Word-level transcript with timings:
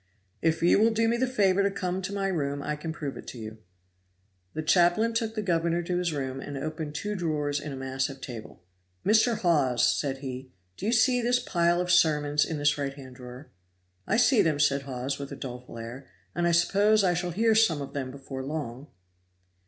"If 0.41 0.63
you 0.63 0.79
will 0.79 0.89
do 0.89 1.07
me 1.07 1.15
the 1.17 1.27
favor 1.27 1.61
to 1.61 1.69
come 1.69 2.01
to 2.01 2.11
my 2.11 2.25
room 2.27 2.63
I 2.63 2.75
can 2.75 2.91
prove 2.91 3.17
it 3.17 3.27
to 3.27 3.37
you." 3.37 3.59
The 4.55 4.63
chaplain 4.63 5.13
took 5.13 5.35
the 5.35 5.43
governor 5.43 5.83
to 5.83 5.97
his 5.99 6.11
room 6.11 6.39
and 6.41 6.57
opened 6.57 6.95
two 6.95 7.13
drawers 7.15 7.59
in 7.59 7.71
a 7.71 7.75
massive 7.75 8.19
table. 8.19 8.63
"Mr. 9.05 9.37
Hawes," 9.37 9.87
said 9.95 10.17
he, 10.17 10.49
"do 10.75 10.87
you 10.87 10.91
see 10.91 11.21
this 11.21 11.37
pile 11.37 11.79
of 11.79 11.91
sermons 11.91 12.45
in 12.45 12.57
this 12.57 12.79
right 12.79 12.95
hand 12.95 13.17
drawer?" 13.17 13.51
"I 14.07 14.17
see 14.17 14.41
them," 14.41 14.59
said 14.59 14.81
Hawes, 14.81 15.19
with 15.19 15.31
a 15.31 15.35
doleful 15.35 15.77
air, 15.77 16.07
"and 16.33 16.47
I 16.47 16.51
suppose 16.51 17.03
I 17.03 17.13
shall 17.13 17.29
hear 17.29 17.53
some 17.53 17.79
of 17.79 17.93
them 17.93 18.09
before 18.09 18.41
long." 18.43 18.87